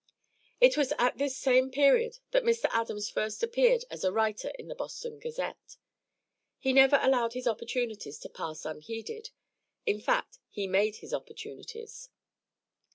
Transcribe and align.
It 0.59 0.77
was 0.77 0.91
at 0.97 1.19
this 1.19 1.37
same 1.37 1.69
period 1.69 2.17
that 2.31 2.41
Mr. 2.43 2.65
Adams 2.71 3.07
first 3.11 3.43
appeared 3.43 3.85
as 3.91 4.03
a 4.03 4.11
writer 4.11 4.51
in 4.57 4.67
the 4.67 4.73
Boston 4.73 5.19
Gazette. 5.19 5.77
He 6.57 6.73
never 6.73 6.97
allowed 7.03 7.33
his 7.33 7.45
opportunities 7.47 8.17
to 8.21 8.29
pass 8.29 8.65
unheeded; 8.65 9.29
in 9.85 10.01
fact, 10.01 10.39
he 10.49 10.65
made 10.65 10.95
his 10.95 11.13
opportunities. 11.13 12.09